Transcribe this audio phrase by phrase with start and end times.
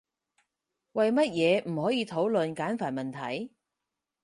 [0.93, 1.29] 為乜
[1.61, 3.53] 嘢唔可以討論簡繁問題？